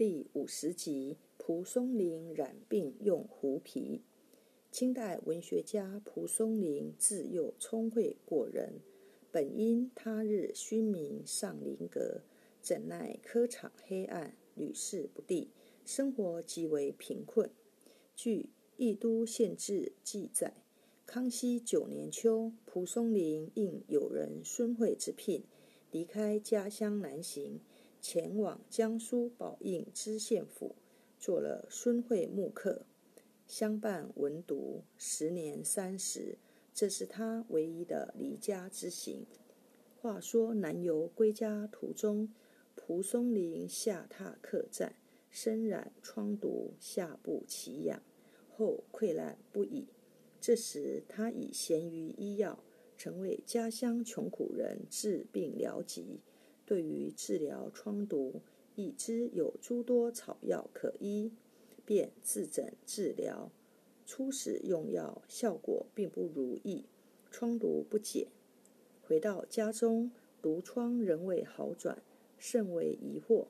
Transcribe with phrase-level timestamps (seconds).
[0.00, 4.00] 第五十集：蒲松龄染病用狐皮。
[4.72, 8.80] 清代文学家蒲松龄自幼聪慧过人，
[9.30, 12.22] 本因他日勋名上林阁，
[12.62, 15.50] 怎奈科场黑暗，屡试不第，
[15.84, 17.50] 生活极为贫困。
[18.16, 18.44] 据
[18.78, 20.54] 《益都县志》记载，
[21.04, 25.44] 康熙九年秋，蒲松龄应友人孙惠之聘，
[25.90, 27.60] 离开家乡南行，
[28.00, 30.74] 前往江苏宝应知县府，
[31.18, 32.86] 做了孙惠木客。
[33.46, 36.38] 相伴文读十年三十，
[36.72, 39.26] 这是他唯一的离家之行。
[40.00, 42.32] 话说南游归家途中，
[42.74, 44.94] 蒲松龄下榻客栈，
[45.28, 48.02] 身染疮毒，下部奇痒，
[48.56, 49.88] 后溃烂不已。
[50.40, 52.62] 这时他已闲于医药，
[52.96, 56.20] 曾为家乡穷苦人治病疗疾。
[56.70, 58.42] 对于治疗疮毒，
[58.76, 61.32] 已知有诸多草药可医。
[61.84, 63.50] 便自诊治疗，
[64.06, 66.84] 初始用药效果并不如意，
[67.32, 68.28] 疮毒不解。
[69.02, 72.00] 回到家中，毒疮仍未好转，
[72.38, 73.48] 甚为疑惑，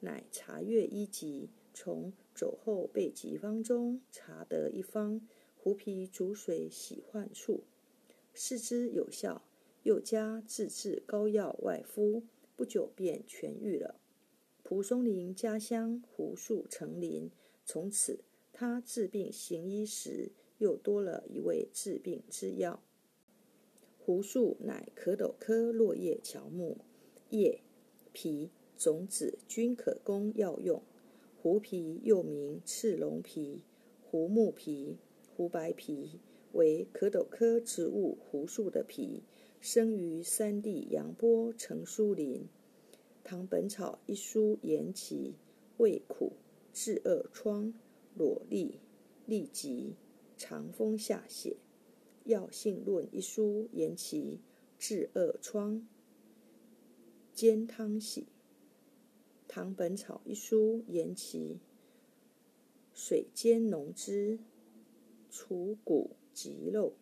[0.00, 7.64] 乃查阅医籍，从走后备急方中查得一方胡皮煮水洗患处，
[8.34, 9.42] 试之有效，
[9.84, 12.22] 又加自制膏药外敷，
[12.62, 13.96] 不久便痊愈了。
[14.62, 17.28] 蒲松龄家乡胡树成林。
[17.64, 18.20] 从此，
[18.52, 22.80] 他治病行医时，又多了一味治病之药。
[23.98, 26.78] 胡树乃壳斗科落叶乔木，
[27.30, 27.62] 叶、
[28.12, 30.80] 皮、种子均可供药用。
[31.42, 33.64] 胡皮又名赤龙皮、
[34.04, 34.98] 胡木皮、
[35.36, 36.20] 胡白皮，
[36.52, 39.24] 为壳斗科植物胡树的皮，
[39.62, 42.40] 生于山地阳波成疏林。
[43.22, 45.36] 《唐本草》一书言其
[45.76, 46.32] 味苦。
[46.72, 47.72] 治恶疮、
[48.16, 48.78] 裸痢、
[49.28, 49.94] 痢疾、
[50.36, 51.50] 长风下泻，
[52.24, 54.40] 《药性论》一书言其
[54.78, 55.86] 治恶疮、
[57.32, 58.22] 煎汤喜，
[59.46, 61.60] 《唐本草》一书言其
[62.94, 64.38] 水煎浓汁，
[65.30, 66.94] 除骨疾肉，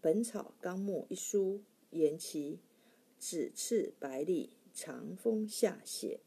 [0.00, 2.60] 本草纲目》一书言其
[3.18, 6.18] 指赤白痢、长风下泻，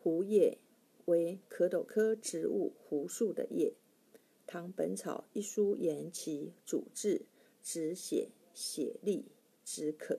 [0.00, 0.58] 胡叶。
[1.06, 3.74] 为壳斗科植物胡树的叶，
[4.44, 7.26] 《唐本草》一书言其主治
[7.62, 9.26] 止血、血痢、
[9.64, 10.14] 止渴，《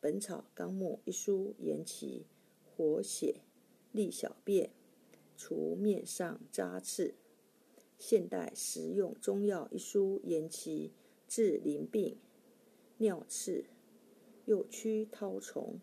[0.00, 2.26] 本草纲目》一书言其
[2.64, 3.42] 活血、
[3.92, 4.72] 利小便、
[5.36, 7.08] 除面上扎刺，
[7.96, 10.90] 《现代实用中药》一书言其
[11.34, 12.18] 治淋病、
[12.98, 13.64] 尿赤、
[14.44, 15.80] 右曲绦虫。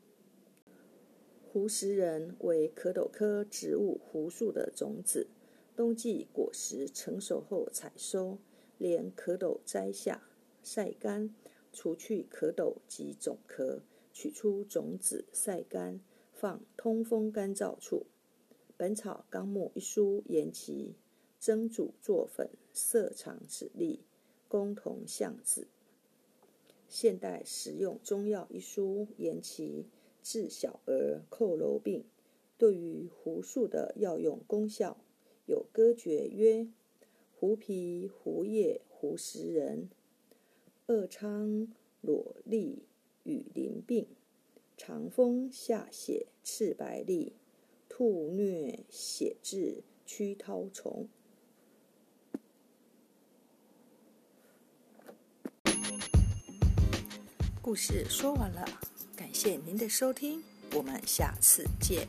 [1.41, 5.27] 胡石仁为壳斗科植物胡树的种子，
[5.75, 8.37] 冬季果实成熟后采收，
[8.77, 10.21] 连壳斗摘下，
[10.61, 11.33] 晒干，
[11.73, 13.81] 除去壳斗及种壳，
[14.13, 15.99] 取出种子，晒干，
[16.31, 18.05] 放通风干燥处。
[18.77, 20.93] 《本草纲目》一书言其
[21.39, 24.01] 蒸煮作粉，色长籽粒，
[24.49, 25.61] 功同橡子。
[26.89, 29.85] 《现代实用中药》一书言其。
[30.21, 32.03] 治小儿佝偻病，
[32.57, 34.97] 对于胡树的药用功效
[35.45, 36.67] 有歌诀曰
[37.39, 39.89] ：“胡皮、胡叶、胡食人，
[40.87, 42.79] 恶疮、裸痢、
[43.23, 44.07] 与淋病，
[44.75, 47.31] 长风下血、赤白痢，
[47.87, 51.07] 吐疟血滞、驱绦虫。”
[57.69, 58.65] 故事说完了。
[59.15, 60.41] 感谢您的收听，
[60.73, 62.07] 我们下次见。